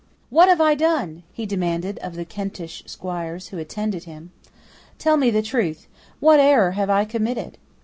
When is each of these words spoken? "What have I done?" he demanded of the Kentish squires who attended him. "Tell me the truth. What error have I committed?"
"What 0.31 0.49
have 0.49 0.59
I 0.59 0.73
done?" 0.73 1.21
he 1.31 1.45
demanded 1.45 1.99
of 1.99 2.15
the 2.15 2.25
Kentish 2.25 2.81
squires 2.87 3.49
who 3.49 3.59
attended 3.59 4.05
him. 4.05 4.31
"Tell 4.97 5.15
me 5.15 5.29
the 5.29 5.43
truth. 5.43 5.85
What 6.19 6.39
error 6.39 6.71
have 6.71 6.89
I 6.89 7.05
committed?" 7.05 7.59